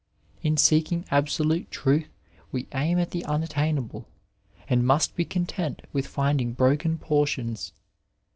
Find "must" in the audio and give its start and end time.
4.83-5.15